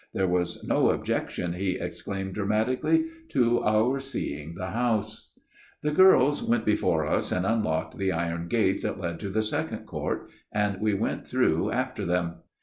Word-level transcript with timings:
There 0.15 0.27
was 0.27 0.63
no 0.63 0.89
objection, 0.89 1.53
he 1.53 1.73
exclaimed 1.77 2.33
dramatically, 2.33 3.05
to 3.29 3.61
our 3.63 3.99
seeing 3.99 4.55
the 4.55 4.71
house!" 4.71 5.29
The 5.83 5.91
girls 5.91 6.41
went 6.41 6.65
before 6.65 7.05
us, 7.05 7.31
and 7.31 7.45
unlocked 7.45 7.99
the 7.99 8.11
iron 8.11 8.47
gate 8.47 8.81
that 8.81 8.99
led 8.99 9.19
to 9.19 9.29
the 9.29 9.43
second 9.43 9.85
court; 9.85 10.31
and 10.51 10.81
we 10.81 10.95
went 10.95 11.27
through 11.27 11.69
after 11.69 12.03
them. 12.03 12.37